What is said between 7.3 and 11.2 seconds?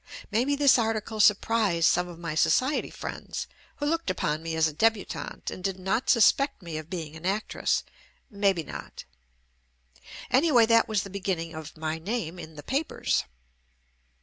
tress, maybe not. Anyway, that was the be